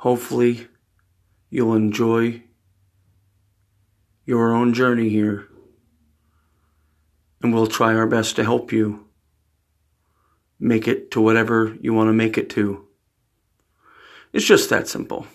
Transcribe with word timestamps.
Hopefully, 0.00 0.66
you'll 1.50 1.74
enjoy 1.74 2.42
your 4.24 4.54
own 4.54 4.72
journey 4.72 5.10
here. 5.10 5.46
And 7.42 7.52
we'll 7.52 7.66
try 7.66 7.94
our 7.94 8.06
best 8.06 8.34
to 8.36 8.44
help 8.44 8.72
you 8.72 9.10
make 10.58 10.88
it 10.88 11.10
to 11.10 11.20
whatever 11.20 11.76
you 11.82 11.92
want 11.92 12.08
to 12.08 12.14
make 12.14 12.38
it 12.38 12.48
to. 12.50 12.88
It's 14.32 14.46
just 14.46 14.70
that 14.70 14.88
simple. 14.88 15.26